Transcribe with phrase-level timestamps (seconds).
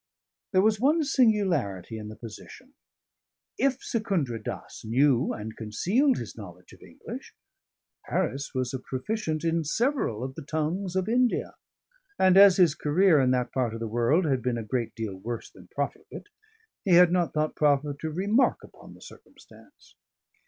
[0.51, 2.73] There was one singularity in the position.
[3.59, 7.35] If Secundra Dass knew and concealed his knowledge of English,
[8.05, 11.53] Harris was a proficient in several of the tongues of India,
[12.17, 15.17] and as his career in that part of the world had been a great deal
[15.17, 16.29] worse than profligate,
[16.83, 19.93] he had not thought proper to remark upon the circumstance.